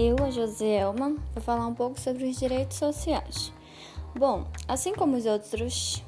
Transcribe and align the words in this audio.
Eu, 0.00 0.14
a 0.24 0.30
Joselma, 0.30 1.16
vou 1.34 1.42
falar 1.42 1.66
um 1.66 1.74
pouco 1.74 1.98
sobre 1.98 2.22
os 2.22 2.38
direitos 2.38 2.76
sociais. 2.76 3.52
Bom, 4.16 4.46
assim 4.68 4.94
como 4.94 5.16
os 5.16 5.26
outros, 5.26 6.04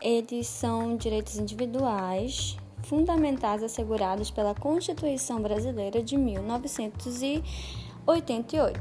eles 0.00 0.46
são 0.46 0.96
direitos 0.96 1.36
individuais, 1.36 2.56
fundamentais 2.84 3.62
assegurados 3.62 4.30
pela 4.30 4.54
Constituição 4.54 5.42
Brasileira 5.42 6.02
de 6.02 6.16
1988. 6.16 8.80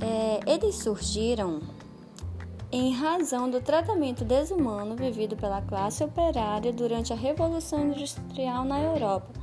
É, 0.00 0.40
eles 0.50 0.76
surgiram 0.76 1.60
em 2.72 2.94
razão 2.94 3.50
do 3.50 3.60
tratamento 3.60 4.24
desumano 4.24 4.96
vivido 4.96 5.36
pela 5.36 5.60
classe 5.60 6.02
operária 6.02 6.72
durante 6.72 7.12
a 7.12 7.16
Revolução 7.16 7.88
Industrial 7.88 8.64
na 8.64 8.80
Europa 8.80 9.41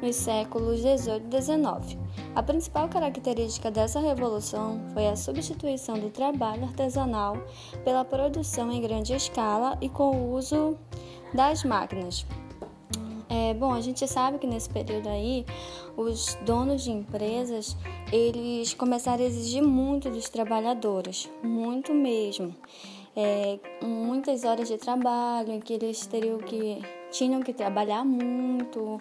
nos 0.00 0.16
séculos 0.16 0.82
18 0.82 1.24
e 1.24 1.28
19. 1.28 1.98
A 2.34 2.42
principal 2.42 2.88
característica 2.88 3.70
dessa 3.70 4.00
revolução 4.00 4.80
foi 4.92 5.06
a 5.08 5.16
substituição 5.16 5.98
do 5.98 6.10
trabalho 6.10 6.64
artesanal 6.64 7.36
pela 7.84 8.04
produção 8.04 8.70
em 8.70 8.80
grande 8.80 9.14
escala 9.14 9.78
e 9.80 9.88
com 9.88 10.10
o 10.10 10.34
uso 10.34 10.76
das 11.32 11.64
máquinas. 11.64 12.26
É, 13.28 13.54
bom, 13.54 13.72
a 13.72 13.80
gente 13.80 14.06
sabe 14.06 14.38
que 14.38 14.46
nesse 14.46 14.70
período 14.70 15.08
aí, 15.08 15.44
os 15.96 16.38
donos 16.42 16.84
de 16.84 16.92
empresas, 16.92 17.76
eles 18.12 18.72
começaram 18.72 19.24
a 19.24 19.26
exigir 19.26 19.62
muito 19.62 20.08
dos 20.08 20.28
trabalhadores, 20.28 21.28
muito 21.42 21.92
mesmo. 21.92 22.54
É, 23.16 23.58
muitas 23.82 24.44
horas 24.44 24.68
de 24.68 24.76
trabalho 24.76 25.52
em 25.52 25.60
que 25.60 25.72
eles 25.72 26.06
teriam 26.06 26.38
que 26.38 26.82
tinham 27.10 27.42
que 27.42 27.52
trabalhar 27.52 28.04
muito, 28.04 29.00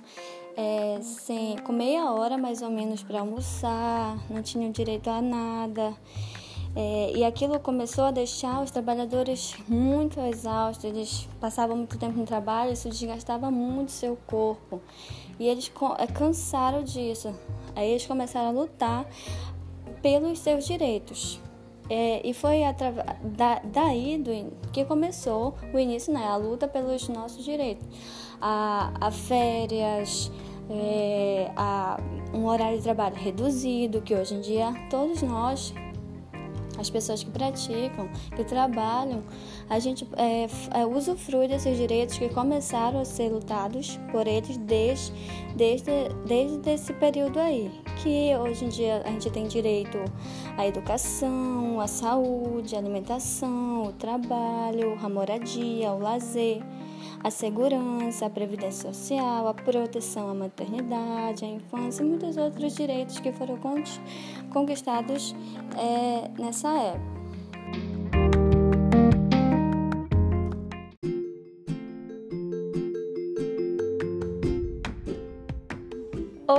é, 0.55 0.99
sem, 1.01 1.57
com 1.59 1.73
meia 1.73 2.11
hora 2.11 2.37
mais 2.37 2.61
ou 2.61 2.69
menos 2.69 3.03
para 3.03 3.19
almoçar, 3.19 4.17
não 4.29 4.41
tinham 4.41 4.71
direito 4.71 5.09
a 5.09 5.21
nada. 5.21 5.93
É, 6.77 7.13
e 7.15 7.23
aquilo 7.23 7.57
começou 7.57 8.03
a 8.03 8.11
deixar 8.11 8.61
os 8.61 8.69
trabalhadores 8.69 9.55
muito 9.65 10.19
exaustos, 10.19 10.83
eles 10.83 11.27
passavam 11.39 11.77
muito 11.77 11.97
tempo 11.97 12.17
no 12.17 12.25
trabalho, 12.25 12.73
isso 12.73 12.89
desgastava 12.89 13.49
muito 13.49 13.91
seu 13.91 14.17
corpo. 14.27 14.81
E 15.39 15.47
eles 15.47 15.71
é, 15.99 16.07
cansaram 16.07 16.83
disso. 16.83 17.33
Aí 17.75 17.89
eles 17.91 18.05
começaram 18.05 18.49
a 18.49 18.51
lutar 18.51 19.05
pelos 20.01 20.39
seus 20.39 20.65
direitos. 20.65 21.39
É, 21.89 22.27
e 22.27 22.33
foi 22.33 22.61
da, 23.23 23.61
daí 23.63 24.17
do, 24.17 24.51
que 24.71 24.83
começou 24.83 25.55
o 25.73 25.79
início, 25.79 26.11
né, 26.11 26.25
a 26.27 26.35
luta 26.35 26.67
pelos 26.67 27.07
nossos 27.07 27.45
direitos. 27.45 27.87
A, 28.41 28.91
a 28.99 29.11
férias, 29.11 30.31
é, 30.69 31.51
a 31.55 31.99
um 32.33 32.45
horário 32.47 32.77
de 32.77 32.83
trabalho 32.83 33.15
reduzido, 33.15 34.01
que 34.01 34.13
hoje 34.13 34.35
em 34.35 34.41
dia 34.41 34.73
todos 34.89 35.21
nós, 35.21 35.73
as 36.77 36.89
pessoas 36.89 37.23
que 37.23 37.29
praticam, 37.29 38.09
que 38.35 38.43
trabalham, 38.43 39.23
a 39.69 39.79
gente 39.79 40.05
é, 40.17 40.47
é, 40.77 40.85
usufrui 40.85 41.47
desses 41.47 41.77
direitos 41.77 42.17
que 42.17 42.27
começaram 42.29 42.99
a 42.99 43.05
ser 43.05 43.29
lutados 43.29 43.97
por 44.11 44.27
eles 44.27 44.57
desde, 44.57 45.13
desde, 45.55 45.91
desde 46.27 46.69
esse 46.69 46.93
período 46.93 47.39
aí. 47.39 47.71
Que 48.03 48.35
hoje 48.35 48.65
em 48.65 48.69
dia 48.69 49.01
a 49.05 49.09
gente 49.11 49.29
tem 49.29 49.47
direito 49.47 49.97
à 50.57 50.67
educação, 50.67 51.79
à 51.79 51.87
saúde, 51.87 52.75
à 52.75 52.79
alimentação, 52.79 53.85
ao 53.85 53.93
trabalho, 53.93 54.97
à 55.01 55.07
moradia, 55.07 55.89
ao 55.89 55.99
lazer 55.99 56.61
a 57.25 57.31
segurança, 57.31 58.27
a 58.27 58.29
previdência 58.29 58.93
social, 58.93 59.47
a 59.47 59.53
proteção 59.55 60.29
à 60.29 60.33
maternidade, 60.35 61.43
à 61.43 61.47
infância 61.47 62.03
e 62.03 62.05
muitos 62.05 62.37
outros 62.37 62.75
direitos 62.75 63.17
que 63.17 63.31
foram 63.31 63.57
conquistados 64.53 65.35
é, 65.75 66.29
nessa 66.39 66.69
época. 66.69 67.14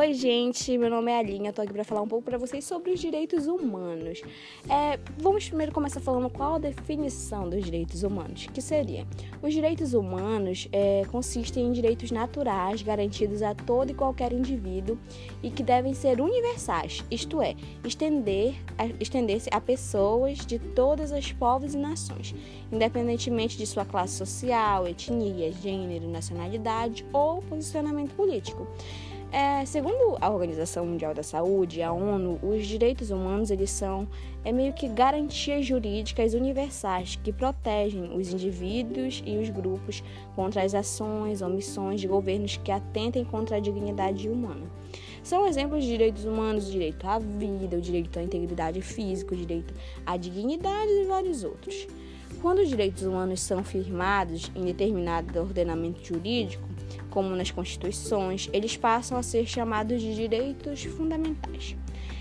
Oi, 0.06 0.14
gente, 0.14 0.78
meu 0.78 0.88
nome 0.88 1.10
é 1.10 1.18
Alinha, 1.18 1.52
tô 1.52 1.60
aqui 1.60 1.72
para 1.72 1.82
falar 1.82 2.00
um 2.00 2.06
pouco 2.06 2.24
para 2.24 2.38
vocês 2.38 2.64
sobre 2.64 2.92
os 2.92 3.00
direitos 3.00 3.48
humanos. 3.48 4.22
É, 4.70 5.00
vamos 5.18 5.48
primeiro 5.48 5.72
começar 5.72 5.98
falando 5.98 6.30
qual 6.30 6.54
a 6.54 6.58
definição 6.58 7.50
dos 7.50 7.64
direitos 7.64 8.04
humanos, 8.04 8.46
que 8.46 8.62
seria: 8.62 9.04
os 9.42 9.52
direitos 9.52 9.94
humanos 9.94 10.68
é, 10.70 11.02
consistem 11.10 11.66
em 11.66 11.72
direitos 11.72 12.12
naturais 12.12 12.82
garantidos 12.82 13.42
a 13.42 13.52
todo 13.52 13.90
e 13.90 13.94
qualquer 13.94 14.32
indivíduo 14.32 14.96
e 15.42 15.50
que 15.50 15.64
devem 15.64 15.92
ser 15.92 16.20
universais, 16.20 17.02
isto 17.10 17.42
é, 17.42 17.56
estender, 17.82 18.54
estender-se 19.00 19.50
a 19.52 19.60
pessoas 19.60 20.46
de 20.46 20.60
todas 20.60 21.10
as 21.10 21.32
povos 21.32 21.74
e 21.74 21.78
nações, 21.78 22.32
independentemente 22.70 23.58
de 23.58 23.66
sua 23.66 23.84
classe 23.84 24.14
social, 24.14 24.86
etnia, 24.86 25.50
gênero, 25.50 26.08
nacionalidade 26.08 27.04
ou 27.12 27.42
posicionamento 27.42 28.14
político. 28.14 28.68
É, 29.32 29.64
segundo 29.66 30.16
a 30.20 30.30
Organização 30.30 30.86
Mundial 30.86 31.12
da 31.12 31.22
Saúde, 31.22 31.82
a 31.82 31.92
ONU, 31.92 32.38
os 32.42 32.64
direitos 32.64 33.10
humanos 33.10 33.50
eles 33.50 33.70
são 33.70 34.08
é 34.44 34.52
meio 34.52 34.72
que 34.72 34.88
garantias 34.88 35.66
jurídicas 35.66 36.32
universais 36.32 37.16
que 37.16 37.32
protegem 37.32 38.16
os 38.16 38.32
indivíduos 38.32 39.22
e 39.26 39.36
os 39.36 39.50
grupos 39.50 40.02
contra 40.36 40.62
as 40.62 40.74
ações 40.74 41.42
ou 41.42 41.50
missões 41.50 42.00
de 42.00 42.06
governos 42.06 42.56
que 42.56 42.70
atentem 42.70 43.24
contra 43.24 43.56
a 43.56 43.60
dignidade 43.60 44.28
humana. 44.28 44.64
São 45.24 45.44
exemplos 45.44 45.82
de 45.82 45.90
direitos 45.90 46.24
humanos 46.24 46.68
o 46.68 46.70
direito 46.70 47.04
à 47.04 47.18
vida, 47.18 47.76
o 47.76 47.80
direito 47.80 48.16
à 48.20 48.22
integridade 48.22 48.80
física, 48.80 49.34
o 49.34 49.36
direito 49.36 49.74
à 50.06 50.16
dignidade 50.16 50.92
e 50.92 51.04
vários 51.04 51.42
outros. 51.42 51.88
Quando 52.40 52.60
os 52.60 52.68
direitos 52.68 53.02
humanos 53.02 53.40
são 53.40 53.64
firmados 53.64 54.52
em 54.54 54.64
determinado 54.64 55.40
ordenamento 55.40 56.04
jurídico, 56.04 56.75
como 57.16 57.34
nas 57.34 57.50
constituições, 57.50 58.50
eles 58.52 58.76
passam 58.76 59.16
a 59.16 59.22
ser 59.22 59.46
chamados 59.46 60.02
de 60.02 60.14
direitos 60.14 60.84
fundamentais. 60.84 61.74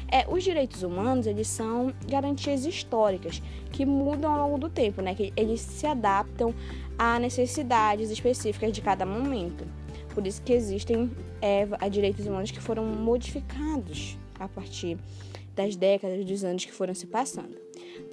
É, 0.09 0.25
os 0.25 0.41
direitos 0.41 0.83
humanos 0.83 1.27
eles 1.27 1.49
são 1.49 1.93
garantias 2.07 2.65
históricas 2.65 3.41
que 3.73 3.85
mudam 3.85 4.31
ao 4.31 4.47
longo 4.47 4.57
do 4.57 4.69
tempo, 4.69 5.01
né? 5.01 5.13
Que 5.13 5.33
eles 5.35 5.59
se 5.59 5.85
adaptam 5.85 6.55
a 6.97 7.19
necessidades 7.19 8.09
específicas 8.09 8.71
de 8.71 8.79
cada 8.79 9.05
momento. 9.05 9.67
Por 10.13 10.25
isso 10.25 10.41
que 10.41 10.53
existem 10.53 11.11
é, 11.41 11.67
direitos 11.89 12.25
humanos 12.25 12.49
que 12.49 12.61
foram 12.61 12.85
modificados 12.85 14.17
a 14.39 14.47
partir 14.47 14.97
das 15.53 15.75
décadas, 15.75 16.23
dos 16.23 16.45
anos 16.45 16.63
que 16.63 16.71
foram 16.71 16.95
se 16.95 17.05
passando. 17.05 17.57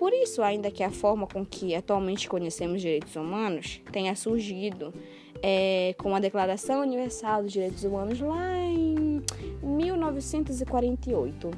Por 0.00 0.12
isso, 0.12 0.42
ainda 0.42 0.68
que 0.68 0.82
a 0.82 0.90
forma 0.90 1.28
com 1.28 1.46
que 1.46 1.76
atualmente 1.76 2.28
conhecemos 2.28 2.80
direitos 2.80 3.14
humanos 3.14 3.80
tenha 3.92 4.16
surgido 4.16 4.92
é, 5.42 5.94
com 5.98 6.14
a 6.14 6.20
Declaração 6.20 6.82
Universal 6.82 7.42
dos 7.42 7.52
Direitos 7.52 7.82
Humanos 7.82 8.20
lá 8.20 8.56
em 8.58 9.20
1948. 9.62 11.50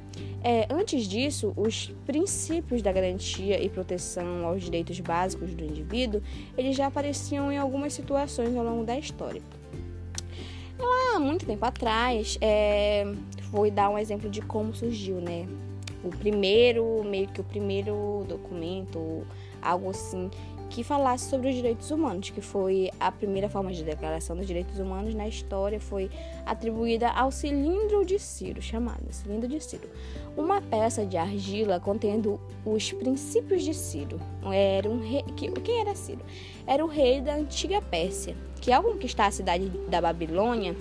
É, 0.43 0.67
antes 0.71 1.07
disso, 1.07 1.53
os 1.57 1.93
princípios 2.07 2.83
da 2.83 2.91
garantia 2.93 3.63
e 3.63 3.69
proteção 3.69 4.47
aos 4.47 4.63
direitos 4.63 4.99
básicos 5.01 5.55
do 5.55 5.65
indivíduo 5.65 6.23
eles 6.57 6.77
já 6.77 6.87
apareciam 6.87 7.53
em 7.53 7.59
algumas 7.59 7.93
situações 7.93 8.57
ao 8.57 8.65
longo 8.65 8.85
da 8.85 8.99
história. 8.99 9.43
Lá, 10.79 11.19
muito 11.21 11.47
tempo 11.47 11.65
atrás, 11.65 12.37
é, 12.41 13.07
vou 13.51 13.71
dar 13.71 13.89
um 13.89 13.99
exemplo 13.99 14.29
de 14.29 14.43
como 14.43 14.75
surgiu, 14.75 15.17
né? 15.17 15.47
O 16.03 16.09
primeiro, 16.11 17.03
meio 17.05 17.29
que 17.29 17.41
o 17.41 17.45
primeiro 17.45 18.25
documento, 18.29 19.27
algo 19.63 19.91
assim, 19.91 20.31
que 20.75 20.83
falasse 20.83 21.31
sobre 21.31 21.51
os 21.51 21.55
direitos 21.55 21.93
humanos, 21.93 22.31
que 22.31 22.41
foi 22.41 22.91
a 22.99 23.13
primeira 23.13 23.49
forma 23.49 23.73
de 23.73 23.85
declaração 23.85 24.35
dos 24.35 24.45
direitos 24.45 24.81
humanos 24.81 25.15
na 25.15 25.29
história, 25.29 25.79
foi 25.79 26.11
atribuída 26.45 27.11
ao 27.11 27.31
cilindro 27.31 28.05
de 28.05 28.19
Ciro, 28.19 28.61
chamado 28.61 29.05
cilindro 29.13 29.49
de 29.49 29.61
Ciro. 29.61 29.89
Uma 30.37 30.61
peça 30.61 31.07
de 31.07 31.17
argila 31.17 31.79
contendo 31.79 32.41
os 32.67 32.93
princípios 32.93 33.63
de 33.63 33.73
Ciro. 33.73 34.21
Era 34.53 34.91
um 34.91 34.99
rei, 34.99 35.23
que, 35.37 35.49
quem 35.61 35.81
era 35.81 35.95
Ciro? 35.95 36.23
Era 36.67 36.85
o 36.85 36.89
rei 36.89 37.21
da 37.21 37.37
antiga 37.37 37.81
Pérsia, 37.81 38.35
que 38.61 38.73
ao 38.73 38.83
conquistar 38.83 39.27
a 39.27 39.31
cidade 39.31 39.69
da 39.89 40.01
Babilônia 40.01 40.75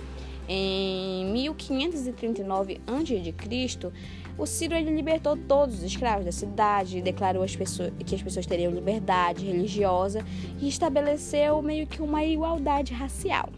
em 0.48 1.24
1539 1.26 2.80
a.C., 2.84 3.92
o 4.36 4.46
Ciro 4.46 4.74
ele 4.74 4.94
libertou 4.94 5.36
todos 5.36 5.76
os 5.76 5.82
escravos 5.82 6.24
da 6.24 6.32
cidade, 6.32 7.00
declarou 7.00 7.42
as 7.42 7.54
pessoas, 7.54 7.92
que 8.04 8.14
as 8.14 8.22
pessoas 8.22 8.46
teriam 8.46 8.72
liberdade 8.72 9.44
religiosa 9.44 10.24
e 10.60 10.68
estabeleceu 10.68 11.60
meio 11.62 11.86
que 11.86 12.02
uma 12.02 12.24
igualdade 12.24 12.92
racial. 12.92 13.48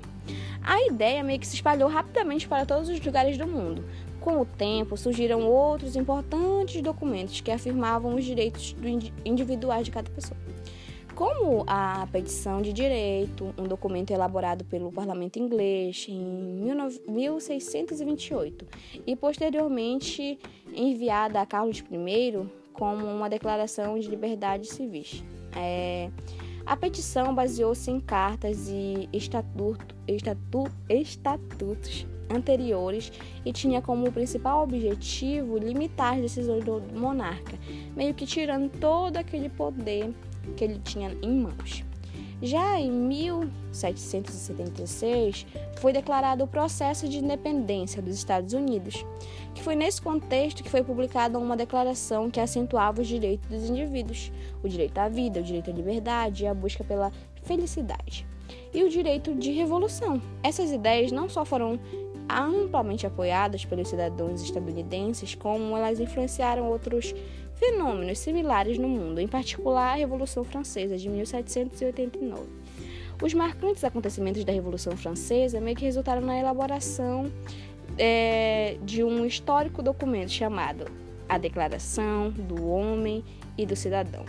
A 0.62 0.84
ideia 0.86 1.22
meio 1.22 1.38
que 1.38 1.46
se 1.46 1.54
espalhou 1.54 1.88
rapidamente 1.88 2.48
para 2.48 2.66
todos 2.66 2.88
os 2.88 3.00
lugares 3.00 3.38
do 3.38 3.46
mundo. 3.46 3.84
Com 4.20 4.40
o 4.40 4.44
tempo, 4.44 4.96
surgiram 4.96 5.46
outros 5.46 5.94
importantes 5.94 6.82
documentos 6.82 7.40
que 7.40 7.52
afirmavam 7.52 8.16
os 8.16 8.24
direitos 8.24 8.74
individuais 9.24 9.84
de 9.84 9.92
cada 9.92 10.10
pessoa. 10.10 10.36
Como 11.16 11.64
a 11.66 12.06
petição 12.12 12.60
de 12.60 12.74
direito, 12.74 13.52
um 13.56 13.64
documento 13.64 14.10
elaborado 14.10 14.66
pelo 14.66 14.92
parlamento 14.92 15.38
inglês 15.38 16.06
em 16.10 16.22
1628 17.08 18.66
e 19.06 19.16
posteriormente 19.16 20.38
enviada 20.74 21.40
a 21.40 21.46
Carlos 21.46 21.82
I 21.90 22.46
como 22.74 23.06
uma 23.06 23.30
declaração 23.30 23.98
de 23.98 24.06
liberdades 24.08 24.68
civis. 24.68 25.24
É, 25.56 26.10
a 26.66 26.76
petição 26.76 27.34
baseou-se 27.34 27.90
em 27.90 27.98
cartas 27.98 28.68
e 28.68 29.08
estatuto, 29.10 29.94
estatu, 30.06 30.64
estatutos 30.86 32.06
anteriores 32.28 33.10
e 33.42 33.52
tinha 33.54 33.80
como 33.80 34.12
principal 34.12 34.64
objetivo 34.64 35.56
limitar 35.56 36.16
as 36.16 36.20
decisões 36.20 36.62
do 36.62 36.82
monarca, 36.94 37.58
meio 37.96 38.12
que 38.12 38.26
tirando 38.26 38.68
todo 38.78 39.16
aquele 39.16 39.48
poder 39.48 40.12
que 40.54 40.64
ele 40.64 40.78
tinha 40.84 41.16
em 41.22 41.40
mãos. 41.40 41.86
Já 42.42 42.78
em 42.78 42.90
1776, 42.90 45.46
foi 45.78 45.92
declarado 45.92 46.44
o 46.44 46.46
processo 46.46 47.08
de 47.08 47.18
independência 47.18 48.02
dos 48.02 48.14
Estados 48.14 48.52
Unidos, 48.52 49.02
que 49.54 49.62
foi 49.62 49.74
nesse 49.74 50.02
contexto 50.02 50.62
que 50.62 50.68
foi 50.68 50.84
publicada 50.84 51.38
uma 51.38 51.56
declaração 51.56 52.30
que 52.30 52.38
acentuava 52.38 53.00
os 53.00 53.08
direitos 53.08 53.48
dos 53.48 53.70
indivíduos, 53.70 54.30
o 54.62 54.68
direito 54.68 54.98
à 54.98 55.08
vida, 55.08 55.40
o 55.40 55.42
direito 55.42 55.70
à 55.70 55.72
liberdade 55.72 56.44
e 56.44 56.46
a 56.46 56.52
busca 56.52 56.84
pela 56.84 57.10
felicidade, 57.42 58.26
e 58.74 58.84
o 58.84 58.90
direito 58.90 59.34
de 59.34 59.52
revolução. 59.52 60.20
Essas 60.42 60.70
ideias 60.70 61.10
não 61.10 61.30
só 61.30 61.42
foram 61.42 61.80
amplamente 62.28 63.06
apoiadas 63.06 63.64
pelos 63.64 63.88
cidadãos 63.88 64.42
estadunidenses, 64.42 65.34
como 65.34 65.74
elas 65.74 66.00
influenciaram 66.00 66.68
outros 66.68 67.14
fenômenos 67.56 68.18
similares 68.18 68.78
no 68.78 68.88
mundo, 68.88 69.20
em 69.20 69.26
particular 69.26 69.92
a 69.92 69.96
Revolução 69.96 70.44
Francesa 70.44 70.96
de 70.96 71.08
1789. 71.08 72.42
Os 73.22 73.32
marcantes 73.32 73.82
acontecimentos 73.82 74.44
da 74.44 74.52
Revolução 74.52 74.96
Francesa 74.96 75.60
meio 75.60 75.76
que 75.76 75.84
resultaram 75.84 76.20
na 76.20 76.38
elaboração 76.38 77.30
é, 77.98 78.76
de 78.82 79.02
um 79.02 79.24
histórico 79.24 79.82
documento 79.82 80.30
chamado 80.30 80.86
A 81.28 81.38
Declaração 81.38 82.30
do 82.30 82.68
Homem 82.68 83.24
e 83.56 83.64
do 83.64 83.74
Cidadão, 83.74 84.26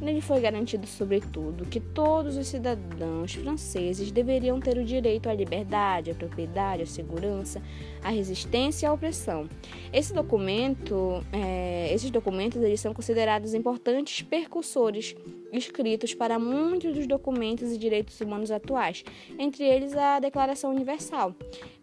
Nele 0.00 0.22
foi 0.22 0.40
garantido, 0.40 0.86
sobretudo, 0.86 1.66
que 1.66 1.78
todos 1.78 2.36
os 2.38 2.46
cidadãos 2.46 3.34
franceses 3.34 4.10
deveriam 4.10 4.58
ter 4.58 4.78
o 4.78 4.84
direito 4.84 5.28
à 5.28 5.34
liberdade, 5.34 6.10
à 6.10 6.14
propriedade, 6.14 6.82
à 6.82 6.86
segurança, 6.86 7.60
à 8.02 8.08
resistência 8.08 8.86
e 8.86 8.88
à 8.88 8.92
opressão. 8.94 9.46
Esse 9.92 10.14
documento, 10.14 11.22
é, 11.30 11.92
esses 11.92 12.10
documentos 12.10 12.62
eles 12.62 12.80
são 12.80 12.94
considerados 12.94 13.52
importantes 13.52 14.22
percursores 14.22 15.14
escritos 15.52 16.14
para 16.14 16.38
muitos 16.38 16.94
dos 16.94 17.06
documentos 17.06 17.70
e 17.70 17.76
direitos 17.76 18.18
humanos 18.22 18.50
atuais, 18.50 19.04
entre 19.38 19.64
eles 19.64 19.94
a 19.94 20.18
Declaração 20.18 20.70
Universal. 20.70 21.34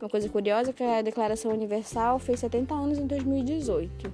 Uma 0.01 0.09
coisa 0.09 0.27
curiosa 0.27 0.71
é 0.71 0.73
que 0.73 0.83
a 0.83 1.01
Declaração 1.03 1.51
Universal 1.51 2.17
fez 2.17 2.39
70 2.39 2.73
anos 2.73 2.97
em 2.97 3.05
2018. 3.05 4.11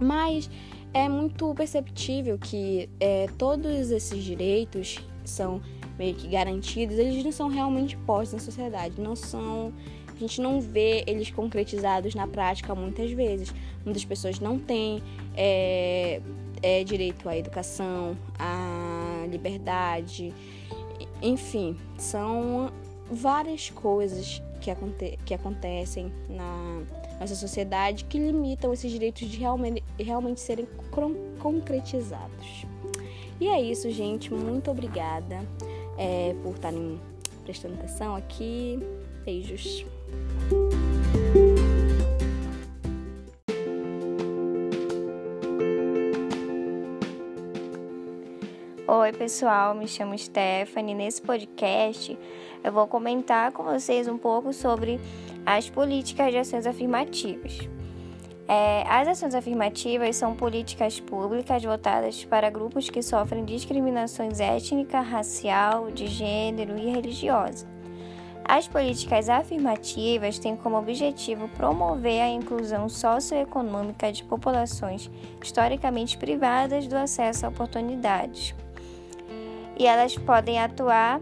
Mas 0.00 0.50
é 0.94 1.08
muito 1.08 1.52
perceptível 1.54 2.38
que 2.38 2.88
é, 3.00 3.26
todos 3.36 3.90
esses 3.90 4.22
direitos 4.22 4.98
são 5.24 5.60
meio 5.98 6.14
que 6.14 6.28
garantidos, 6.28 6.96
eles 6.96 7.22
não 7.24 7.32
são 7.32 7.48
realmente 7.48 7.96
postos 7.98 8.34
na 8.34 8.38
sociedade, 8.38 9.00
não 9.00 9.14
são 9.14 9.72
a 10.14 10.16
gente 10.16 10.40
não 10.40 10.60
vê 10.60 11.02
eles 11.08 11.28
concretizados 11.30 12.14
na 12.14 12.28
prática 12.28 12.72
muitas 12.72 13.10
vezes. 13.10 13.52
Muitas 13.84 14.04
pessoas 14.04 14.38
não 14.38 14.60
têm 14.60 15.02
é, 15.36 16.20
é, 16.62 16.84
direito 16.84 17.28
à 17.28 17.36
educação, 17.36 18.16
à 18.38 19.26
liberdade, 19.28 20.32
enfim, 21.20 21.76
são 21.98 22.70
várias 23.10 23.70
coisas 23.70 24.40
que, 24.64 24.70
aconte 24.70 25.18
que 25.26 25.34
acontecem 25.34 26.10
na 26.26 26.82
nossa 27.20 27.34
sociedade 27.34 28.04
que 28.04 28.18
limitam 28.18 28.72
esses 28.72 28.90
direitos 28.90 29.28
de 29.28 29.36
realmente, 29.36 29.84
realmente 29.98 30.40
serem 30.40 30.66
concretizados. 31.38 32.64
E 33.38 33.46
é 33.46 33.60
isso, 33.60 33.90
gente. 33.90 34.32
Muito 34.32 34.70
obrigada 34.70 35.46
é, 35.98 36.34
por 36.42 36.54
estarem 36.54 36.98
prestando 37.44 37.74
atenção 37.74 38.16
aqui. 38.16 38.78
Beijos. 39.22 39.84
Pessoal, 49.14 49.74
me 49.74 49.86
chamo 49.86 50.18
Stephanie. 50.18 50.94
Nesse 50.94 51.22
podcast 51.22 52.18
eu 52.62 52.72
vou 52.72 52.86
comentar 52.86 53.52
com 53.52 53.62
vocês 53.62 54.08
um 54.08 54.18
pouco 54.18 54.52
sobre 54.52 55.00
as 55.46 55.70
políticas 55.70 56.32
de 56.32 56.38
ações 56.38 56.66
afirmativas. 56.66 57.58
É, 58.46 58.84
as 58.86 59.08
ações 59.08 59.34
afirmativas 59.34 60.16
são 60.16 60.34
políticas 60.34 61.00
públicas 61.00 61.62
voltadas 61.62 62.24
para 62.24 62.50
grupos 62.50 62.90
que 62.90 63.02
sofrem 63.02 63.44
discriminações 63.44 64.40
étnica, 64.40 65.00
racial, 65.00 65.90
de 65.90 66.06
gênero 66.06 66.76
e 66.76 66.90
religiosa. 66.90 67.66
As 68.44 68.68
políticas 68.68 69.30
afirmativas 69.30 70.38
têm 70.38 70.54
como 70.56 70.76
objetivo 70.76 71.48
promover 71.56 72.20
a 72.20 72.28
inclusão 72.28 72.90
socioeconômica 72.90 74.12
de 74.12 74.22
populações 74.24 75.10
historicamente 75.42 76.18
privadas 76.18 76.86
do 76.86 76.96
acesso 76.96 77.46
a 77.46 77.48
oportunidades. 77.48 78.54
E 79.76 79.86
elas 79.86 80.16
podem 80.16 80.60
atuar 80.60 81.20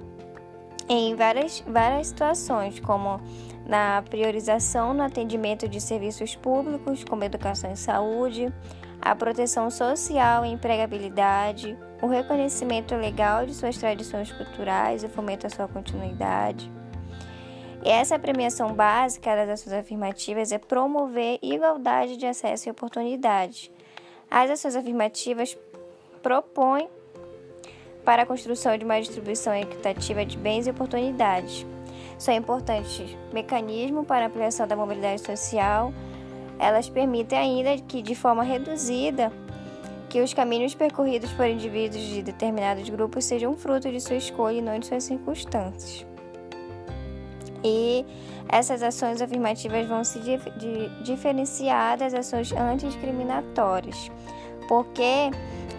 em 0.88 1.14
várias, 1.14 1.60
várias 1.66 2.08
situações, 2.08 2.78
como 2.81 3.20
na 3.66 4.02
priorização 4.02 4.93
no 4.93 5.02
atendimento 5.02 5.69
de 5.69 5.81
serviços 5.81 6.34
públicos, 6.37 7.04
como 7.04 7.25
educação 7.25 7.72
e 7.72 7.76
saúde, 7.76 8.52
a 9.00 9.14
proteção 9.14 9.70
social 9.70 10.44
e 10.44 10.50
empregabilidade, 10.50 11.76
o 12.00 12.06
reconhecimento 12.06 12.94
legal 12.94 13.46
de 13.46 13.54
suas 13.54 13.76
tradições 13.76 14.31
culturais 14.32 15.02
e 15.02 15.08
fomento 15.08 15.46
à 15.46 15.50
sua 15.50 15.69
continuidade. 15.69 16.70
E 17.84 17.88
essa 17.88 18.19
premiação 18.19 18.72
básica 18.75 19.34
das 19.34 19.49
ações 19.49 19.72
afirmativas 19.72 20.52
é 20.52 20.58
promover 20.58 21.38
igualdade 21.43 22.16
de 22.16 22.26
acesso 22.26 22.69
e 22.69 22.70
oportunidades. 22.70 23.72
As 24.31 24.50
ações 24.50 24.76
afirmativas 24.76 25.58
propõem 26.22 26.88
para 28.04 28.22
a 28.22 28.26
construção 28.26 28.76
de 28.76 28.84
uma 28.84 29.00
distribuição 29.00 29.54
equitativa 29.54 30.25
de 30.25 30.37
bens 30.37 30.66
e 30.66 30.70
oportunidades. 30.70 31.66
São 32.19 32.34
importantes 32.34 33.16
mecanismos 33.32 34.06
para 34.06 34.25
a 34.25 34.28
ampliação 34.28 34.66
da 34.66 34.76
mobilidade 34.76 35.20
social. 35.22 35.93
Elas 36.59 36.88
permitem 36.88 37.38
ainda 37.38 37.76
que, 37.78 38.02
de 38.02 38.14
forma 38.14 38.42
reduzida, 38.42 39.32
que 40.09 40.21
os 40.21 40.35
caminhos 40.35 40.75
percorridos 40.75 41.32
por 41.32 41.47
indivíduos 41.47 42.02
de 42.02 42.23
determinados 42.23 42.88
grupos 42.88 43.25
sejam 43.25 43.56
fruto 43.56 43.90
de 43.90 44.00
sua 44.00 44.16
escolha 44.16 44.59
e 44.59 44.62
não 44.62 44.78
de 44.78 44.87
suas 44.87 45.04
circunstâncias. 45.04 46.06
E 47.64 48.04
essas 48.49 48.82
ações 48.82 49.23
afirmativas 49.23 49.87
vão 49.87 50.04
se 50.04 50.21
diferenciar 51.02 51.97
das 51.97 52.12
ações 52.12 52.52
antidiscriminatórias, 52.52 54.11
porque 54.68 55.30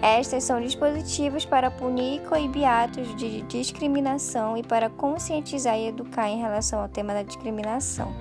estas 0.06 0.44
são 0.44 0.60
dispositivos 0.60 1.46
para 1.46 1.72
punir 1.72 2.18
e 2.18 2.28
coibir 2.28 2.66
atos 2.66 3.16
de 3.16 3.42
discriminação 3.44 4.58
e 4.58 4.62
para 4.62 4.90
conscientizar 4.90 5.80
e 5.80 5.88
educar 5.88 6.28
em 6.28 6.42
relação 6.42 6.82
ao 6.82 6.90
tema 6.90 7.14
da 7.14 7.24
discriminação. 7.24 8.14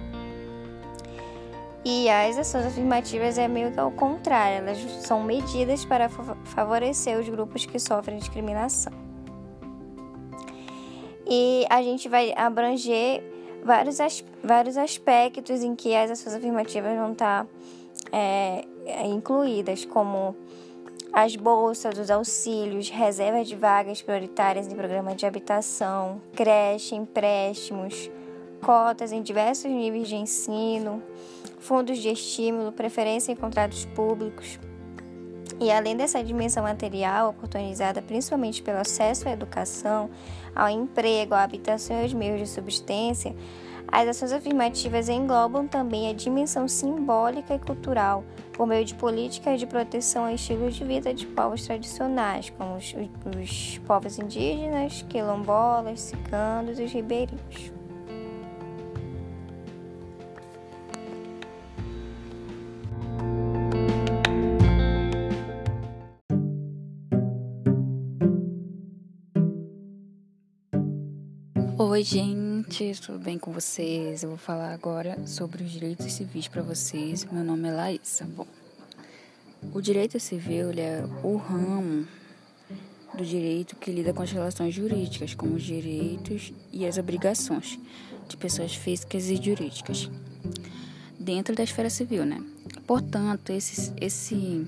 E 1.85 2.09
as 2.09 2.39
ações 2.39 2.67
afirmativas 2.67 3.37
é 3.37 3.49
meio 3.49 3.73
que 3.73 3.81
ao 3.81 3.91
contrário, 3.91 4.59
elas 4.59 4.79
são 5.05 5.25
medidas 5.25 5.85
para 5.85 6.09
favorecer 6.09 7.19
os 7.19 7.29
grupos 7.29 7.67
que 7.67 7.81
sofrem 7.81 8.17
discriminação. 8.17 8.93
E 11.27 11.67
a 11.69 11.83
gente 11.83 12.09
vai 12.09 12.33
abranger 12.37 13.25
vários, 13.65 13.99
vários 14.45 14.77
aspectos 14.77 15.65
em 15.65 15.75
que 15.75 15.97
as 15.97 16.13
ações 16.13 16.37
afirmativas 16.37 16.97
vão 16.97 17.11
estar 17.11 17.45
é, 18.13 18.65
incluídas, 19.07 19.85
como 19.85 20.37
as 21.13 21.37
bolsas, 21.37 21.99
os 21.99 22.11
auxílios, 22.11 22.89
reservas 22.89 23.47
de 23.47 23.55
vagas 23.55 24.01
prioritárias 24.01 24.67
em 24.67 24.75
programas 24.75 25.15
de 25.17 25.27
habitação, 25.27 26.23
creche, 26.35 26.95
empréstimos, 26.95 28.11
cotas 28.63 29.13
em 29.13 29.21
diversos 29.21 29.71
níveis 29.71 30.09
de 30.09 30.17
ensino, 30.17 31.03
fundos 31.59 31.99
de 31.99 32.09
estímulo, 32.09 32.73
preferência 32.73 33.31
em 33.31 33.37
contratos 33.37 33.85
públicos. 33.85 34.59
E 35.61 35.71
além 35.71 35.97
dessa 35.97 36.25
dimensão 36.25 36.63
material, 36.63 37.31
oportunizada 37.31 38.01
principalmente 38.01 38.63
pelo 38.63 38.79
acesso 38.79 39.29
à 39.29 39.33
educação, 39.33 40.09
ao 40.57 40.69
emprego, 40.71 41.35
à 41.35 41.43
habitação 41.43 42.01
e 42.01 42.03
aos 42.05 42.15
meios 42.15 42.41
de 42.41 42.49
subsistência, 42.49 43.37
As 43.95 44.09
ações 44.09 44.33
afirmativas 44.33 45.11
englobam 45.11 45.69
também 45.69 46.09
a 46.09 46.15
dimensão 46.15 46.67
simbólica 46.67 47.55
e 47.55 47.59
cultural, 47.59 48.25
por 48.55 48.67
meio 48.67 48.87
de 48.87 48.95
políticas 48.95 49.61
de 49.61 49.67
proteção 49.67 50.25
a 50.25 50.33
estilos 50.33 50.77
de 50.77 50.83
vida 50.83 51.13
de 51.13 51.27
povos 51.27 51.67
tradicionais, 51.67 52.49
como 52.49 52.77
os, 52.77 52.95
os 53.39 53.79
povos 53.87 54.19
indígenas, 54.19 55.05
quilombolas, 55.11 56.01
cicanos 56.01 56.79
e 56.79 56.85
os 56.85 56.91
ribeirinhos. 56.91 57.71
Oi, 71.79 72.03
gente, 72.03 72.42
tudo 72.73 73.19
bem 73.19 73.39
com 73.39 73.53
vocês? 73.53 74.23
Eu 74.23 74.31
vou 74.31 74.39
falar 74.39 74.73
agora 74.73 75.27
sobre 75.27 75.63
os 75.63 75.71
direitos 75.71 76.11
civis 76.11 76.49
para 76.49 76.63
vocês. 76.63 77.23
Meu 77.31 77.45
nome 77.45 77.69
é 77.69 77.73
Laísa. 77.73 78.25
Bom, 78.25 78.47
o 79.75 79.81
direito 79.83 80.19
civil 80.19 80.71
é 80.71 81.05
o 81.23 81.37
ramo 81.37 82.09
do 83.15 83.23
direito 83.27 83.77
que 83.77 83.91
lida 83.91 84.15
com 84.15 84.23
as 84.23 84.33
relações 84.33 84.75
jurídicas, 84.75 85.35
como 85.35 85.57
os 85.57 85.63
direitos 85.63 86.51
e 86.73 86.87
as 86.87 86.97
obrigações 86.97 87.79
de 88.27 88.39
pessoas 88.39 88.75
físicas 88.75 89.29
e 89.29 89.37
jurídicas, 89.37 90.11
dentro 91.21 91.55
da 91.55 91.65
esfera 91.65 91.91
civil, 91.91 92.25
né? 92.25 92.43
Portanto, 92.87 93.51
esse, 93.51 93.93
esse 94.01 94.67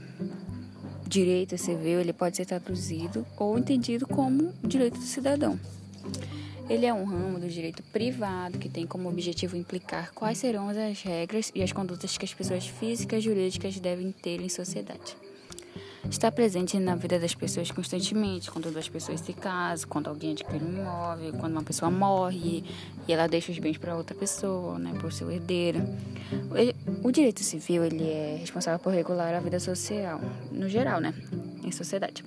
direito 1.09 1.57
civil 1.57 2.01
ele 2.01 2.13
pode 2.13 2.37
ser 2.37 2.45
traduzido 2.45 3.27
ou 3.39 3.59
entendido 3.59 4.07
como 4.07 4.53
direito 4.63 4.99
do 4.99 5.07
cidadão. 5.07 5.59
Ele 6.69 6.87
é 6.87 6.95
um 6.95 7.05
ramo 7.05 7.39
do 7.39 7.47
direito 7.49 7.83
privado 7.83 8.59
que 8.59 8.71
tem 8.71 8.87
como 8.87 9.09
objetivo 9.09 9.57
implicar 9.57 10.13
quais 10.15 10.39
serão 10.39 10.69
as 10.69 11.03
regras 11.03 11.53
e 11.55 11.63
as 11.63 11.73
condutas 11.73 12.17
que 12.17 12.25
as 12.25 12.33
pessoas 12.33 12.67
físicas 12.67 13.19
e 13.19 13.27
jurídicas 13.27 13.79
devem 13.79 14.11
ter 14.11 14.41
em 14.41 14.49
sociedade. 14.49 15.15
Está 16.11 16.31
presente 16.31 16.79
na 16.79 16.95
vida 16.95 17.19
das 17.19 17.35
pessoas 17.35 17.71
constantemente, 17.71 18.51
quando 18.51 18.71
duas 18.71 18.89
pessoas 18.89 19.21
se 19.21 19.33
casam, 19.33 19.89
quando 19.89 20.09
alguém 20.09 20.33
adquire 20.33 20.63
um 20.63 20.81
imóvel, 20.81 21.33
quando 21.35 21.53
uma 21.53 21.63
pessoa 21.63 21.91
morre 21.91 22.65
e 23.07 23.13
ela 23.13 23.27
deixa 23.27 23.53
os 23.53 23.59
bens 23.59 23.79
para 23.79 23.97
outra 23.97 24.15
pessoa, 24.15 24.79
né, 24.79 24.93
por 25.01 25.13
seu 25.13 25.31
herdeiro. 25.31 25.81
O 27.03 27.11
direito 27.11 27.43
civil 27.43 27.85
ele 27.85 28.05
é 28.05 28.37
responsável 28.41 28.79
por 28.79 28.93
regular 28.93 29.35
a 29.35 29.41
vida 29.41 29.61
social, 29.61 30.21
no 30.53 30.69
geral, 30.69 31.01
né, 31.01 31.15
em 31.63 31.73
sociedade 31.73 32.23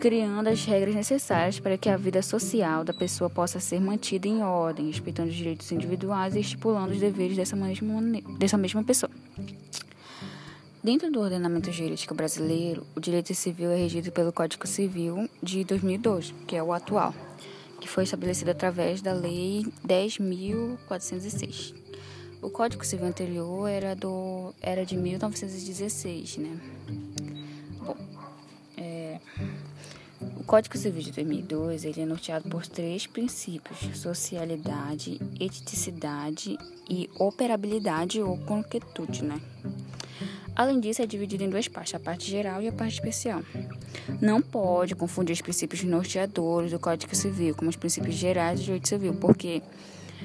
criando 0.00 0.48
as 0.48 0.64
regras 0.64 0.94
necessárias 0.94 1.60
para 1.60 1.76
que 1.76 1.88
a 1.90 1.96
vida 1.96 2.22
social 2.22 2.82
da 2.82 2.94
pessoa 2.94 3.28
possa 3.28 3.60
ser 3.60 3.78
mantida 3.78 4.26
em 4.26 4.42
ordem, 4.42 4.86
respeitando 4.86 5.28
os 5.28 5.36
direitos 5.36 5.70
individuais 5.70 6.34
e 6.34 6.40
estipulando 6.40 6.94
os 6.94 6.98
deveres 6.98 7.36
dessa 7.36 7.54
mesma, 7.54 8.00
dessa 8.38 8.56
mesma 8.56 8.82
pessoa. 8.82 9.12
Dentro 10.82 11.12
do 11.12 11.20
ordenamento 11.20 11.70
jurídico 11.70 12.14
brasileiro, 12.14 12.86
o 12.96 13.00
direito 13.00 13.34
civil 13.34 13.70
é 13.70 13.76
regido 13.76 14.10
pelo 14.10 14.32
Código 14.32 14.66
Civil 14.66 15.28
de 15.42 15.62
2002, 15.64 16.32
que 16.46 16.56
é 16.56 16.62
o 16.62 16.72
atual, 16.72 17.14
que 17.78 17.86
foi 17.86 18.04
estabelecido 18.04 18.50
através 18.52 19.02
da 19.02 19.12
Lei 19.12 19.66
10.406. 19.86 21.74
O 22.40 22.48
Código 22.48 22.86
Civil 22.86 23.06
anterior 23.06 23.68
era, 23.68 23.94
do, 23.94 24.54
era 24.62 24.86
de 24.86 24.96
1916, 24.96 26.38
né? 26.38 26.58
Bom, 27.84 27.96
é, 28.78 29.20
Código 30.50 30.76
Civil 30.76 31.00
de 31.00 31.12
2002 31.12 31.84
ele 31.84 32.00
é 32.00 32.04
norteado 32.04 32.48
por 32.48 32.66
três 32.66 33.06
princípios: 33.06 33.78
socialidade, 33.96 35.20
eticidade 35.38 36.58
e 36.88 37.08
operabilidade 37.20 38.20
ou 38.20 38.36
concretude, 38.36 39.22
né? 39.22 39.40
Além 40.56 40.80
disso, 40.80 41.02
é 41.02 41.06
dividido 41.06 41.44
em 41.44 41.48
duas 41.48 41.68
partes, 41.68 41.94
a 41.94 42.00
parte 42.00 42.28
geral 42.28 42.60
e 42.60 42.66
a 42.66 42.72
parte 42.72 42.94
especial. 42.94 43.44
Não 44.20 44.42
pode 44.42 44.96
confundir 44.96 45.34
os 45.34 45.40
princípios 45.40 45.84
norteadores 45.84 46.72
do 46.72 46.80
Código 46.80 47.14
Civil 47.14 47.54
com 47.54 47.68
os 47.68 47.76
princípios 47.76 48.16
gerais 48.16 48.58
do 48.58 48.64
direito 48.64 48.88
civil, 48.88 49.14
porque 49.14 49.62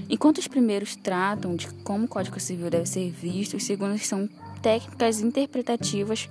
enquanto 0.09 0.39
os 0.39 0.47
primeiros 0.47 0.95
tratam 0.95 1.55
de 1.55 1.67
como 1.83 2.05
o 2.05 2.07
Código 2.07 2.39
Civil 2.39 2.71
deve 2.71 2.87
ser 2.87 3.11
visto, 3.11 3.57
os 3.57 3.63
segundos 3.63 4.03
são 4.07 4.27
técnicas 4.63 5.21
interpretativas 5.21 6.27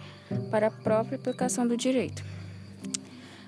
para 0.51 0.67
a 0.67 0.71
própria 0.73 1.15
aplicação 1.15 1.65
do 1.65 1.77
direito. 1.77 2.34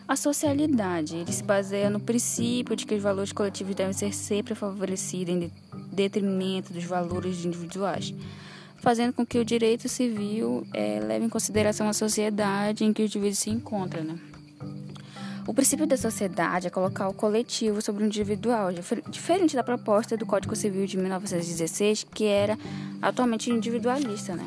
A 0.08 0.14
socialidade, 0.14 1.16
ele 1.16 1.32
se 1.32 1.42
baseia 1.42 1.90
no 1.90 1.98
princípio 1.98 2.76
de 2.76 2.86
que 2.86 2.94
os 2.94 3.02
valores 3.02 3.32
coletivos 3.32 3.74
devem 3.74 3.92
ser 3.92 4.14
sempre 4.14 4.54
favorecidos 4.54 5.34
em 5.34 5.50
detrimento 5.90 6.72
dos 6.72 6.84
valores 6.84 7.44
individuais, 7.44 8.14
fazendo 8.76 9.12
com 9.12 9.26
que 9.26 9.36
o 9.36 9.44
direito 9.44 9.88
civil 9.88 10.64
é, 10.72 11.00
leve 11.00 11.24
em 11.24 11.28
consideração 11.28 11.88
a 11.88 11.92
sociedade 11.92 12.84
em 12.84 12.92
que 12.92 13.02
o 13.02 13.04
indivíduo 13.04 13.34
se 13.34 13.50
encontra. 13.50 14.00
Né? 14.00 14.16
O 15.44 15.52
princípio 15.52 15.88
da 15.88 15.96
sociedade 15.96 16.68
é 16.68 16.70
colocar 16.70 17.08
o 17.08 17.12
coletivo 17.12 17.82
sobre 17.82 18.04
o 18.04 18.06
individual, 18.06 18.68
diferente 19.10 19.56
da 19.56 19.64
proposta 19.64 20.16
do 20.16 20.24
Código 20.24 20.54
Civil 20.54 20.86
de 20.86 20.96
1916, 20.98 22.06
que 22.14 22.26
era 22.26 22.56
atualmente 23.02 23.50
individualista. 23.50 24.36
Né? 24.36 24.44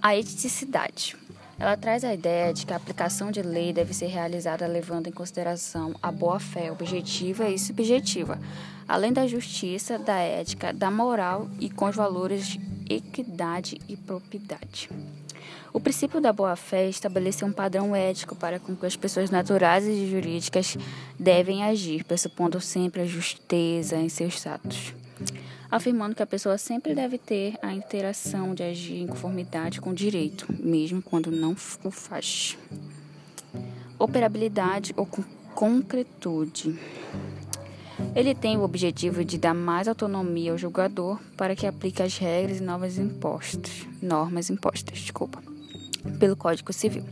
A 0.00 0.16
eticidade. 0.16 1.23
Ela 1.58 1.76
traz 1.76 2.02
a 2.04 2.12
ideia 2.12 2.52
de 2.52 2.66
que 2.66 2.72
a 2.72 2.76
aplicação 2.76 3.30
de 3.30 3.40
lei 3.40 3.72
deve 3.72 3.94
ser 3.94 4.06
realizada 4.06 4.66
levando 4.66 5.06
em 5.06 5.12
consideração 5.12 5.94
a 6.02 6.10
boa-fé 6.10 6.72
objetiva 6.72 7.48
e 7.48 7.58
subjetiva, 7.58 8.38
além 8.88 9.12
da 9.12 9.26
justiça, 9.26 9.98
da 9.98 10.18
ética, 10.18 10.72
da 10.72 10.90
moral 10.90 11.48
e 11.60 11.70
com 11.70 11.86
os 11.86 11.94
valores 11.94 12.46
de 12.46 12.60
equidade 12.88 13.80
e 13.88 13.96
propriedade. 13.96 14.90
O 15.72 15.80
princípio 15.80 16.20
da 16.20 16.32
boa-fé 16.32 16.88
estabeleceu 16.88 17.46
um 17.46 17.52
padrão 17.52 17.94
ético 17.94 18.34
para 18.34 18.58
com 18.58 18.74
que 18.76 18.86
as 18.86 18.96
pessoas 18.96 19.30
naturais 19.30 19.86
e 19.86 20.08
jurídicas 20.08 20.76
devem 21.18 21.64
agir, 21.64 22.04
pressupondo 22.04 22.60
sempre 22.60 23.02
a 23.02 23.06
justeza 23.06 23.96
em 23.96 24.08
seus 24.08 24.46
atos 24.46 24.94
afirmando 25.74 26.14
que 26.14 26.22
a 26.22 26.26
pessoa 26.26 26.56
sempre 26.56 26.94
deve 26.94 27.18
ter 27.18 27.58
a 27.60 27.74
interação 27.74 28.54
de 28.54 28.62
agir 28.62 29.02
em 29.02 29.08
conformidade 29.08 29.80
com 29.80 29.90
o 29.90 29.94
direito, 29.94 30.46
mesmo 30.48 31.02
quando 31.02 31.32
não 31.32 31.56
o 31.82 31.90
faz. 31.90 32.56
Operabilidade 33.98 34.94
ou 34.96 35.04
concretude. 35.52 36.78
Ele 38.14 38.36
tem 38.36 38.56
o 38.56 38.62
objetivo 38.62 39.24
de 39.24 39.36
dar 39.36 39.52
mais 39.52 39.88
autonomia 39.88 40.52
ao 40.52 40.58
julgador 40.58 41.18
para 41.36 41.56
que 41.56 41.66
aplique 41.66 42.00
as 42.00 42.16
regras 42.18 42.60
e 42.60 42.62
novas 42.62 42.96
normas 44.00 44.50
impostas, 44.50 45.00
desculpa, 45.00 45.42
pelo 46.20 46.36
Código 46.36 46.72
Civil, 46.72 47.04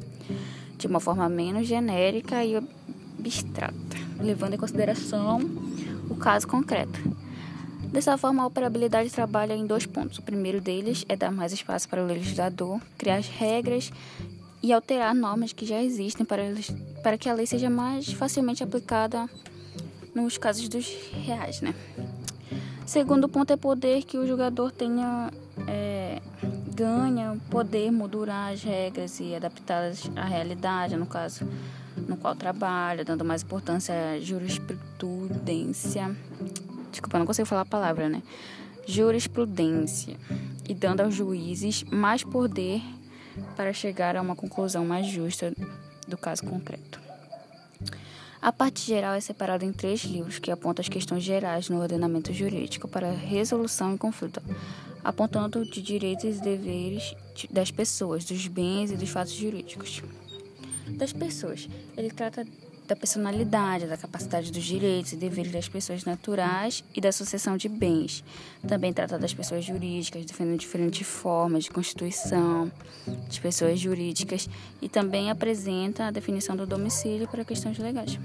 de 0.78 0.86
uma 0.86 1.00
forma 1.00 1.28
menos 1.28 1.66
genérica 1.66 2.44
e 2.44 2.54
abstrata, 3.18 3.74
levando 4.20 4.54
em 4.54 4.58
consideração 4.58 5.40
o 6.08 6.14
caso 6.14 6.46
concreto. 6.46 7.00
Dessa 7.92 8.16
forma, 8.16 8.42
a 8.42 8.46
operabilidade 8.46 9.10
trabalha 9.10 9.54
em 9.54 9.66
dois 9.66 9.84
pontos. 9.84 10.18
O 10.18 10.22
primeiro 10.22 10.62
deles 10.62 11.04
é 11.10 11.14
dar 11.14 11.30
mais 11.30 11.52
espaço 11.52 11.86
para 11.86 12.02
o 12.02 12.06
legislador 12.06 12.80
criar 12.96 13.20
regras 13.20 13.92
e 14.62 14.72
alterar 14.72 15.14
normas 15.14 15.52
que 15.52 15.66
já 15.66 15.82
existem 15.82 16.24
para, 16.24 16.42
para 17.02 17.18
que 17.18 17.28
a 17.28 17.34
lei 17.34 17.44
seja 17.44 17.68
mais 17.68 18.10
facilmente 18.10 18.62
aplicada 18.62 19.28
nos 20.14 20.38
casos 20.38 20.70
dos 20.70 20.86
reais, 21.12 21.60
né? 21.60 21.74
Segundo 22.86 23.28
ponto 23.28 23.52
é 23.52 23.56
poder 23.56 24.04
que 24.04 24.16
o 24.16 24.26
jogador 24.26 24.72
tenha 24.72 25.30
é, 25.68 26.20
ganha 26.74 27.36
poder 27.50 27.90
modular 27.90 28.52
as 28.52 28.62
regras 28.62 29.20
e 29.20 29.34
adaptá-las 29.34 30.10
à 30.16 30.24
realidade, 30.24 30.96
no 30.96 31.06
caso 31.06 31.46
no 32.08 32.16
qual 32.16 32.34
trabalha, 32.34 33.04
dando 33.04 33.22
mais 33.24 33.42
importância 33.42 33.94
à 33.94 34.18
jurisprudência 34.18 36.16
desculpa, 37.02 37.18
não 37.18 37.26
consigo 37.26 37.46
falar 37.46 37.62
a 37.62 37.66
palavra, 37.66 38.08
né? 38.08 38.22
Jurisprudência 38.86 40.16
e 40.68 40.74
dando 40.74 41.00
aos 41.00 41.14
juízes 41.14 41.82
mais 41.84 42.22
poder 42.22 42.80
para 43.56 43.72
chegar 43.72 44.16
a 44.16 44.22
uma 44.22 44.36
conclusão 44.36 44.84
mais 44.84 45.06
justa 45.06 45.52
do 46.06 46.16
caso 46.16 46.44
concreto. 46.44 47.00
A 48.40 48.52
parte 48.52 48.84
geral 48.84 49.14
é 49.14 49.20
separada 49.20 49.64
em 49.64 49.72
três 49.72 50.02
livros 50.02 50.38
que 50.38 50.50
apontam 50.50 50.82
as 50.82 50.88
questões 50.88 51.22
gerais 51.22 51.68
no 51.68 51.80
ordenamento 51.80 52.32
jurídico 52.32 52.88
para 52.88 53.10
resolução 53.10 53.94
e 53.94 53.98
conflito, 53.98 54.42
apontando 55.04 55.64
de 55.64 55.80
direitos 55.80 56.38
e 56.38 56.42
deveres 56.42 57.14
das 57.50 57.70
pessoas, 57.70 58.24
dos 58.24 58.48
bens 58.48 58.90
e 58.90 58.96
dos 58.96 59.10
fatos 59.10 59.32
jurídicos. 59.32 60.02
Das 60.88 61.12
pessoas, 61.12 61.68
ele 61.96 62.10
trata 62.10 62.44
da 62.92 62.96
personalidade, 62.96 63.86
da 63.86 63.96
capacidade 63.96 64.52
dos 64.52 64.62
direitos 64.62 65.12
e 65.12 65.16
deveres 65.16 65.50
das 65.50 65.66
pessoas 65.66 66.04
naturais 66.04 66.84
e 66.94 67.00
da 67.00 67.10
sucessão 67.10 67.56
de 67.56 67.66
bens. 67.66 68.22
Também 68.68 68.92
trata 68.92 69.18
das 69.18 69.32
pessoas 69.32 69.64
jurídicas, 69.64 70.26
defendendo 70.26 70.58
diferentes 70.58 71.06
formas 71.06 71.64
de 71.64 71.70
constituição 71.70 72.70
de 73.30 73.40
pessoas 73.40 73.80
jurídicas 73.80 74.46
e 74.82 74.90
também 74.90 75.30
apresenta 75.30 76.08
a 76.08 76.10
definição 76.10 76.54
do 76.54 76.66
domicílio 76.66 77.26
para 77.26 77.44
questões 77.44 77.78
legais. 77.78 78.18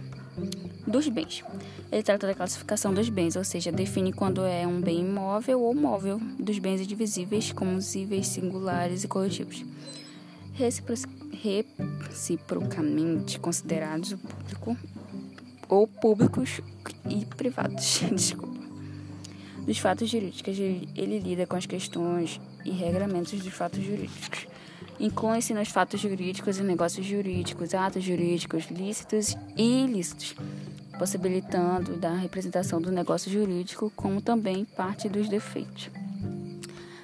dos 0.86 1.08
bens. 1.10 1.44
Ele 1.92 2.04
trata 2.04 2.28
da 2.28 2.36
classificação 2.36 2.94
dos 2.94 3.10
bens, 3.10 3.36
ou 3.36 3.44
seja, 3.44 3.72
define 3.72 4.14
quando 4.14 4.46
é 4.46 4.68
um 4.68 4.80
bem 4.80 5.00
imóvel 5.00 5.62
ou 5.62 5.74
móvel, 5.74 6.20
dos 6.38 6.60
bens 6.60 6.80
indivisíveis, 6.82 7.52
comusíveis, 7.52 8.28
singulares 8.28 9.04
e 9.04 9.08
coletivos. 9.08 9.66
Reciprocamente 11.42 13.40
considerados 13.40 14.12
o 14.14 14.18
público 14.18 14.78
ou 15.70 15.88
públicos 15.88 16.62
e 17.10 17.26
privados. 17.26 18.02
Desculpa. 18.12 18.58
Dos 19.66 19.80
fatos 19.80 20.10
jurídicos, 20.10 20.58
ele, 20.58 21.20
lida 21.20 21.46
com 21.46 21.58
as 21.58 21.66
questões 21.66 22.40
e 22.64 22.72
regramentos 22.72 23.34
dos 23.42 23.54
fatos 23.54 23.84
jurídicos. 23.84 24.48
Inclui-se 25.00 25.54
nos 25.54 25.68
fatos 25.68 26.00
jurídicos 26.00 26.58
e 26.58 26.64
negócios 26.64 27.06
jurídicos, 27.06 27.74
atos 27.74 28.04
jurídicos 28.04 28.68
lícitos 28.72 29.36
e 29.58 29.84
ilícitos, 29.84 30.36
possibilitando 30.98 31.98
da 31.98 32.16
representação 32.16 32.82
do 32.82 32.92
negócio 32.92 33.32
jurídico, 33.32 33.92
como 33.96 34.22
também 34.22 34.64
parte 34.64 35.10
dos 35.10 35.28
defeitos. 35.28 35.90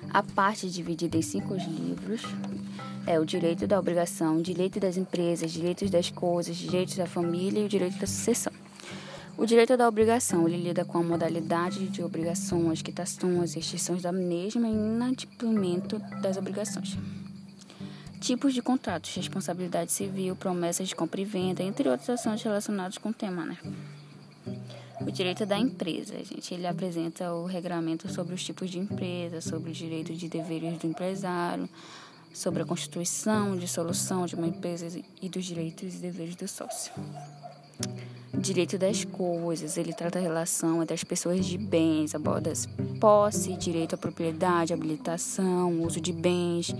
A 0.09 0.23
parte 0.23 0.69
dividida 0.69 1.17
em 1.17 1.21
cinco 1.21 1.55
livros 1.55 2.21
é 3.05 3.19
o 3.19 3.25
direito 3.25 3.67
da 3.67 3.79
obrigação, 3.79 4.41
direito 4.41 4.79
das 4.79 4.97
empresas, 4.97 5.51
direitos 5.51 5.89
das 5.89 6.09
coisas, 6.09 6.55
direitos 6.55 6.95
da 6.95 7.05
família 7.05 7.59
e 7.59 7.65
o 7.65 7.69
direito 7.69 7.97
da 7.97 8.07
sucessão. 8.07 8.53
O 9.35 9.45
direito 9.45 9.75
da 9.75 9.87
obrigação 9.87 10.47
ele 10.47 10.57
lida 10.57 10.85
com 10.85 10.99
a 10.99 11.03
modalidade 11.03 11.87
de 11.87 12.03
obrigações, 12.03 12.81
quitações 12.81 13.55
extinções 13.55 14.01
da 14.01 14.11
mesma 14.11 14.67
e 14.67 14.71
inadimplemento 14.71 15.99
das 16.21 16.37
obrigações. 16.37 16.97
Tipos 18.21 18.53
de 18.53 18.61
contratos, 18.61 19.13
responsabilidade 19.15 19.91
civil, 19.91 20.35
promessas 20.35 20.87
de 20.87 20.95
compra 20.95 21.19
e 21.19 21.25
venda, 21.25 21.61
entre 21.61 21.89
outras 21.89 22.09
ações 22.09 22.41
relacionadas 22.41 22.97
com 22.97 23.09
o 23.09 23.13
tema, 23.13 23.43
né? 23.45 23.57
O 25.01 25.11
direito 25.11 25.45
da 25.45 25.57
empresa, 25.57 26.13
gente, 26.23 26.53
ele 26.53 26.65
apresenta 26.65 27.33
o 27.33 27.45
regramento 27.45 28.07
sobre 28.07 28.33
os 28.33 28.43
tipos 28.43 28.69
de 28.69 28.79
empresa, 28.79 29.41
sobre 29.41 29.71
o 29.71 29.73
direito 29.73 30.13
de 30.13 30.29
deveres 30.29 30.77
do 30.77 30.87
empresário, 30.87 31.67
sobre 32.33 32.63
a 32.63 32.65
constituição, 32.65 33.55
dissolução 33.55 34.25
de 34.25 34.35
uma 34.35 34.47
empresa 34.47 34.99
e 35.21 35.29
dos 35.29 35.45
direitos 35.45 35.95
e 35.95 35.97
deveres 35.97 36.35
do 36.35 36.47
sócio. 36.47 36.91
Direito 38.33 38.77
das 38.77 39.05
coisas, 39.05 39.77
ele 39.77 39.93
trata 39.93 40.19
a 40.19 40.21
relação 40.21 40.81
entre 40.81 40.95
as 40.95 41.03
pessoas 41.03 41.45
de 41.45 41.57
bens, 41.57 42.15
aborda 42.15 42.51
posse, 42.99 43.55
direito 43.55 43.95
à 43.95 43.97
propriedade, 43.97 44.73
habilitação, 44.73 45.81
uso 45.83 46.01
de 46.01 46.11
bens, 46.11 46.75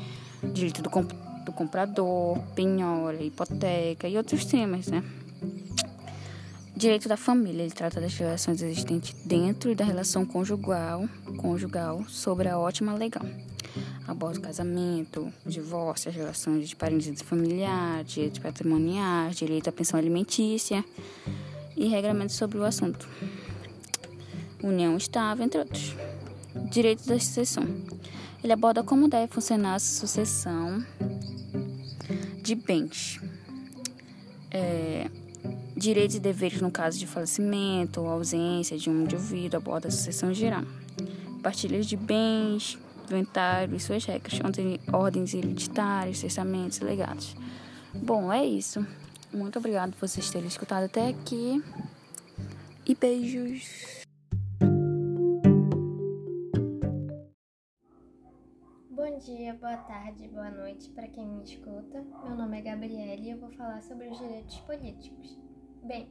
direito 0.54 0.82
do 0.82 0.90
computador 0.90 1.34
do 1.44 1.52
comprador, 1.52 2.40
penhora, 2.56 3.22
hipoteca 3.22 4.08
e 4.08 4.18
outros 4.18 4.46
temas, 4.46 4.88
né? 4.88 5.04
Direito 6.76 7.08
da 7.08 7.16
família, 7.16 7.62
ele 7.62 7.72
trata 7.72 8.02
das 8.02 8.16
relações 8.16 8.62
existentes 8.62 9.14
dentro 9.26 9.76
da 9.76 9.86
relação 9.86 10.26
conjugal, 10.26 11.08
conjugal 11.38 12.04
sobre 12.08 12.50
a 12.50 12.58
ótima 12.58 12.94
legal. 12.94 13.26
Aborda 14.08 14.40
o 14.40 14.42
casamento, 14.42 15.32
o 15.46 15.50
divórcio, 15.50 16.10
as 16.10 16.16
relações 16.16 16.68
de 16.68 16.76
parentes 16.76 17.22
familiares, 17.22 18.12
direitos 18.12 18.40
patrimoniais, 18.40 19.38
direito 19.38 19.70
à 19.70 19.72
pensão 19.72 19.98
alimentícia 19.98 20.84
e 21.76 21.88
regramentos 21.88 22.36
sobre 22.36 22.58
o 22.58 22.64
assunto. 22.64 23.08
União 24.62 24.98
estável, 24.98 25.46
entre 25.46 25.60
outros. 25.60 25.96
Direito 26.70 27.06
da 27.08 27.20
sucessão. 27.20 27.66
Ele 28.44 28.52
aborda 28.52 28.84
como 28.84 29.08
deve 29.08 29.32
funcionar 29.32 29.76
a 29.76 29.80
sucessão 29.80 30.86
de 32.42 32.56
bens. 32.56 33.22
É, 34.52 35.10
direitos 35.76 36.18
e 36.18 36.20
deveres 36.20 36.62
no 36.62 36.70
caso 36.70 37.00
de 37.00 37.08
falecimento 37.08 38.02
ou 38.02 38.08
ausência 38.08 38.78
de 38.78 38.90
um 38.90 39.04
indivíduo, 39.04 39.58
aborda 39.58 39.88
a 39.88 39.92
sucessão 39.92 40.34
geral. 40.34 40.64
Partilhas 41.42 41.86
de 41.86 41.98
bens, 41.98 42.78
inventário 43.06 43.76
e 43.76 43.80
suas 43.80 44.06
regras, 44.06 44.40
ordens 44.92 45.34
hereditárias, 45.34 46.22
testamentos 46.22 46.78
e 46.80 46.84
legados. 46.84 47.36
Bom, 47.94 48.32
é 48.32 48.46
isso. 48.46 48.86
Muito 49.34 49.60
obrigado 49.60 49.94
por 49.94 50.08
vocês 50.08 50.30
terem 50.30 50.48
escutado 50.48 50.86
até 50.86 51.10
aqui. 51.10 51.64
E 52.86 52.96
beijos. 52.96 54.04
Bom 58.90 59.18
dia, 59.20 59.54
boa 59.54 59.78
tarde, 59.78 60.28
boa 60.28 60.52
noite 60.52 60.90
para 60.90 61.08
quem 61.08 61.28
me 61.28 61.44
escuta. 61.44 62.04
Meu 62.24 62.36
nome 62.36 62.60
é 62.60 62.62
Gabriele 62.62 63.24
e 63.24 63.32
eu 63.32 63.40
vou 63.40 63.50
falar 63.52 63.82
sobre 63.82 64.08
os 64.08 64.18
direitos 64.18 64.60
políticos. 64.62 65.38
Bem, 65.84 66.10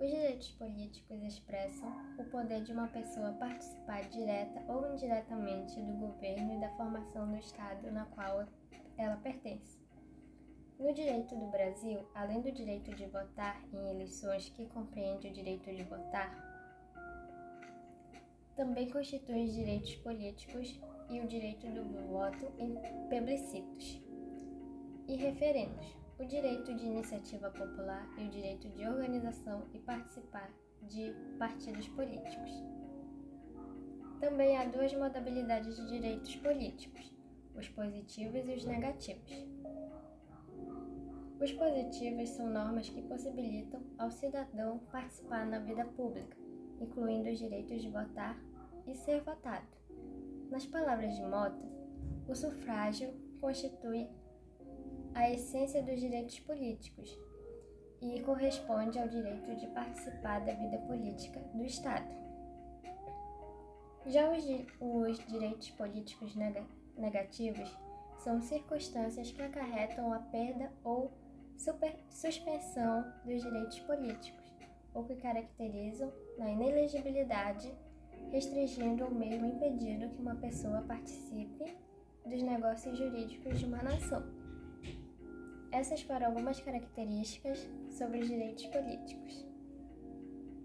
os 0.00 0.10
direitos 0.10 0.50
políticos 0.52 1.22
expressam 1.22 1.94
o 2.18 2.24
poder 2.24 2.62
de 2.62 2.72
uma 2.72 2.88
pessoa 2.88 3.32
participar 3.32 4.08
direta 4.08 4.64
ou 4.66 4.94
indiretamente 4.94 5.78
do 5.78 5.92
governo 5.92 6.54
e 6.54 6.60
da 6.60 6.70
formação 6.70 7.30
do 7.30 7.36
Estado 7.36 7.92
na 7.92 8.06
qual 8.06 8.46
ela 8.96 9.16
pertence. 9.18 9.78
No 10.78 10.94
direito 10.94 11.36
do 11.36 11.46
Brasil, 11.48 12.08
além 12.14 12.40
do 12.40 12.50
direito 12.50 12.94
de 12.94 13.04
votar 13.04 13.62
em 13.74 13.90
eleições 13.90 14.48
que 14.48 14.64
compreende 14.68 15.28
o 15.28 15.32
direito 15.32 15.70
de 15.70 15.84
votar, 15.84 16.48
também 18.56 18.90
constitui 18.90 19.44
os 19.44 19.52
direitos 19.52 19.94
políticos 19.96 20.80
e 21.10 21.20
o 21.20 21.26
direito 21.26 21.66
do 21.66 21.84
voto 22.08 22.50
em 22.58 22.74
plebiscitos 23.08 24.02
e 25.06 25.16
referendos, 25.16 25.99
o 26.20 26.26
direito 26.26 26.74
de 26.74 26.84
iniciativa 26.84 27.50
popular 27.50 28.06
e 28.18 28.26
o 28.26 28.28
direito 28.28 28.68
de 28.68 28.86
organização 28.86 29.64
e 29.72 29.78
participar 29.78 30.52
de 30.82 31.14
partidos 31.38 31.88
políticos. 31.88 32.50
Também 34.20 34.58
há 34.58 34.66
duas 34.66 34.92
modalidades 34.92 35.76
de 35.76 35.88
direitos 35.88 36.36
políticos, 36.36 37.10
os 37.56 37.66
positivos 37.70 38.46
e 38.46 38.52
os 38.52 38.64
negativos. 38.66 39.32
Os 41.40 41.52
positivos 41.52 42.28
são 42.28 42.50
normas 42.50 42.90
que 42.90 43.00
possibilitam 43.00 43.80
ao 43.96 44.10
cidadão 44.10 44.78
participar 44.92 45.46
na 45.46 45.58
vida 45.58 45.86
pública, 45.86 46.36
incluindo 46.78 47.30
os 47.30 47.38
direitos 47.38 47.80
de 47.80 47.88
votar 47.88 48.38
e 48.86 48.94
ser 48.94 49.22
votado. 49.22 49.66
Nas 50.50 50.66
palavras 50.66 51.16
de 51.16 51.22
Mota, 51.22 51.66
o 52.28 52.34
sufrágio 52.34 53.10
constitui 53.40 54.06
a 55.14 55.30
essência 55.30 55.82
dos 55.82 56.00
direitos 56.00 56.38
políticos 56.40 57.18
e 58.00 58.20
corresponde 58.20 58.98
ao 58.98 59.08
direito 59.08 59.54
de 59.56 59.66
participar 59.68 60.40
da 60.40 60.52
vida 60.52 60.78
política 60.78 61.40
do 61.54 61.64
Estado. 61.64 62.08
Já 64.06 64.30
os, 64.30 64.44
os 64.80 65.18
direitos 65.26 65.70
políticos 65.70 66.34
neg 66.34 66.62
negativos 66.96 67.70
são 68.18 68.40
circunstâncias 68.40 69.30
que 69.30 69.42
acarretam 69.42 70.12
a 70.12 70.18
perda 70.18 70.70
ou 70.84 71.10
super, 71.56 71.94
suspensão 72.08 73.04
dos 73.24 73.42
direitos 73.42 73.80
políticos, 73.80 74.44
ou 74.94 75.04
que 75.04 75.16
caracterizam 75.16 76.12
na 76.38 76.50
inelegibilidade 76.50 77.72
restringindo 78.30 79.04
ou 79.04 79.10
mesmo 79.10 79.46
impedindo 79.46 80.08
que 80.10 80.20
uma 80.20 80.36
pessoa 80.36 80.82
participe 80.82 81.76
dos 82.24 82.42
negócios 82.42 82.96
jurídicos 82.96 83.58
de 83.58 83.66
uma 83.66 83.82
nação. 83.82 84.39
Essas 85.72 86.02
foram 86.02 86.26
algumas 86.26 86.60
características 86.60 87.70
sobre 87.90 88.20
os 88.20 88.28
direitos 88.28 88.66
políticos. 88.66 89.49